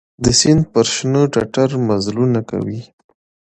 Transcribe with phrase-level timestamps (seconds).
[0.23, 2.81] د سیند پر شنه ټټر مزلونه کوي